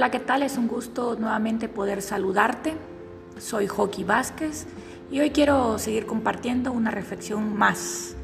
[0.00, 0.42] Hola, ¿qué tal?
[0.42, 2.72] Es un gusto nuevamente poder saludarte.
[3.38, 4.66] Soy Joaquín Vázquez
[5.10, 8.16] y hoy quiero seguir compartiendo una reflexión más.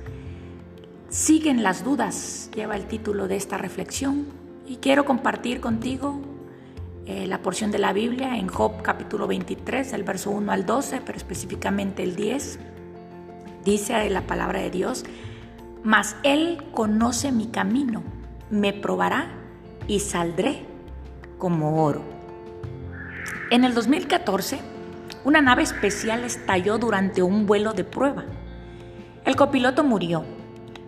[1.11, 4.25] Siguen las dudas, lleva el título de esta reflexión
[4.67, 6.19] y quiero compartir contigo
[7.05, 11.03] eh, la porción de la Biblia en Job capítulo 23, del verso 1 al 12,
[11.05, 12.59] pero específicamente el 10.
[13.67, 15.05] Dice la palabra de Dios,
[15.85, 18.03] mas Él conoce mi camino,
[18.49, 19.29] me probará
[19.87, 20.75] y saldré
[21.39, 22.03] como oro.
[23.51, 24.59] En el 2014,
[25.25, 28.25] una nave especial estalló durante un vuelo de prueba.
[29.25, 30.25] El copiloto murió,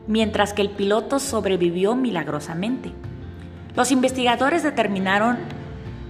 [0.07, 2.93] mientras que el piloto sobrevivió milagrosamente.
[3.75, 5.39] Los investigadores determinaron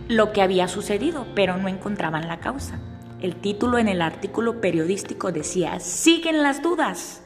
[0.08, 2.78] lo que había sucedido, pero no encontraban la causa.
[3.20, 7.22] El título en el artículo periodístico decía, siguen las dudas.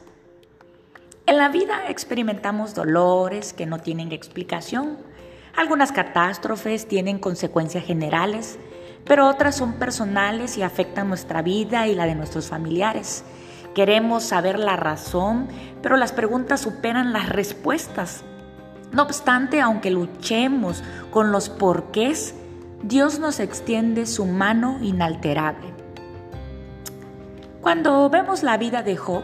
[1.27, 4.97] En la vida experimentamos dolores que no tienen explicación,
[5.57, 8.59] algunas catástrofes tienen consecuencias generales,
[9.05, 13.25] pero otras son personales y afectan nuestra vida y la de nuestros familiares.
[13.75, 15.49] Queremos saber la razón,
[15.83, 18.23] pero las preguntas superan las respuestas.
[18.93, 22.35] No obstante, aunque luchemos con los porqués,
[22.83, 25.73] Dios nos extiende su mano inalterable.
[27.63, 29.23] Cuando vemos la vida de Job,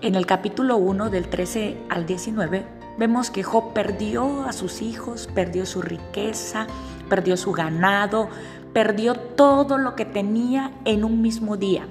[0.00, 5.28] en el capítulo 1 del 13 al 19, Vemos que Job perdió a sus hijos,
[5.34, 6.66] perdió su riqueza,
[7.08, 8.28] perdió su ganado,
[8.72, 11.86] perdió todo lo que tenía en un mismo día.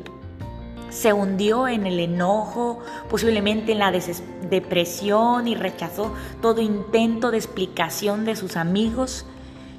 [0.90, 2.80] Se hundió en el enojo,
[3.10, 3.94] posiblemente en la
[4.50, 9.26] depresión y rechazó todo intento de explicación de sus amigos.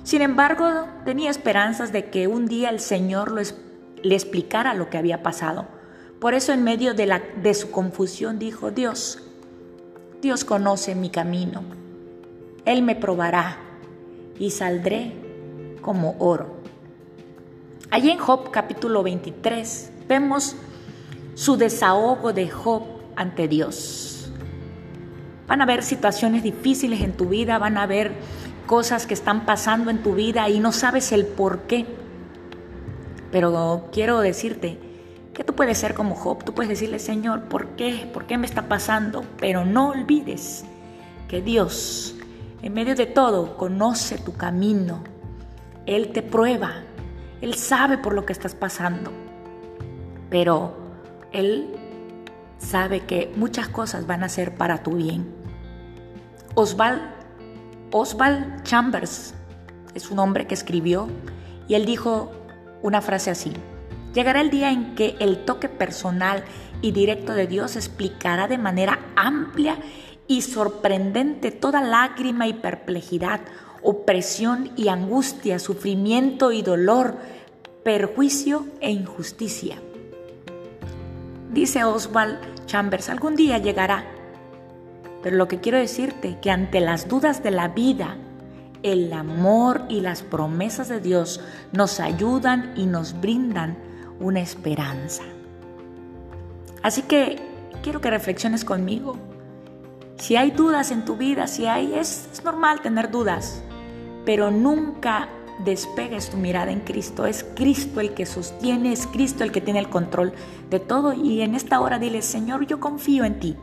[0.04, 5.22] Sin embargo, tenía esperanzas de que un día el Señor le explicara lo que había
[5.22, 5.66] pasado.
[6.18, 9.22] Por eso en medio de, la, de su confusión dijo, Dios,
[10.22, 11.64] Dios conoce mi camino.
[12.64, 13.58] Él me probará
[14.38, 15.14] y saldré
[15.80, 16.58] como oro.
[17.90, 20.54] Allí en Job capítulo 23 vemos
[21.34, 22.84] su desahogo de Job
[23.16, 24.30] ante Dios.
[25.48, 28.12] Van a haber situaciones difíciles en tu vida, van a haber
[28.68, 31.84] cosas que están pasando en tu vida y no sabes el por qué.
[33.32, 34.78] Pero quiero decirte,
[35.52, 38.08] tú puedes ser como Job, tú puedes decirle, Señor, ¿por qué?
[38.10, 39.22] ¿Por qué me está pasando?
[39.38, 40.64] Pero no olvides
[41.28, 42.14] que Dios,
[42.62, 45.04] en medio de todo, conoce tu camino.
[45.84, 46.72] Él te prueba,
[47.42, 49.12] Él sabe por lo que estás pasando,
[50.30, 50.74] pero
[51.32, 51.76] Él
[52.56, 55.34] sabe que muchas cosas van a ser para tu bien.
[56.54, 57.02] Oswald,
[57.90, 59.34] Oswald Chambers
[59.94, 61.08] es un hombre que escribió
[61.68, 62.32] y él dijo
[62.80, 63.52] una frase así.
[64.14, 66.44] Llegará el día en que el toque personal
[66.82, 69.78] y directo de Dios explicará de manera amplia
[70.26, 73.40] y sorprendente toda lágrima y perplejidad,
[73.82, 77.16] opresión y angustia, sufrimiento y dolor,
[77.84, 79.78] perjuicio e injusticia.
[81.50, 84.04] Dice Oswald Chambers, algún día llegará.
[85.22, 88.16] Pero lo que quiero decirte, que ante las dudas de la vida,
[88.82, 91.40] el amor y las promesas de Dios
[91.72, 93.76] nos ayudan y nos brindan
[94.22, 95.22] una esperanza.
[96.82, 97.38] Así que
[97.82, 99.16] quiero que reflexiones conmigo.
[100.16, 103.62] Si hay dudas en tu vida, si hay, es, normal tener dudas,
[104.24, 105.28] pero nunca
[105.64, 107.26] despegues tu mirada en Cristo.
[107.26, 110.32] Es Cristo el que sostiene, es Cristo el que tiene el control
[110.70, 111.12] de todo.
[111.12, 113.56] Y en esta hora dile, Señor, yo confío en ti,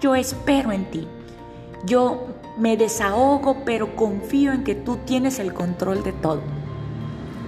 [0.00, 1.06] yo espero en ti,
[1.84, 2.26] yo
[2.58, 6.61] me desahogo, pero confío en que tú tienes el control de todo.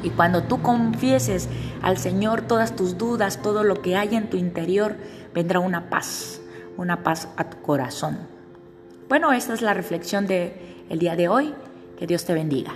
[0.05, 1.49] Y cuando tú confieses
[1.83, 4.97] al Señor todas tus dudas, todo lo que hay en tu interior,
[5.35, 6.43] vendrá una paz,
[6.77, 8.19] una paz a tu corazón.
[9.09, 10.53] Bueno, esta es la reflexión del
[10.91, 11.55] el día de hoy.
[11.99, 12.73] Que Dios te bendiga.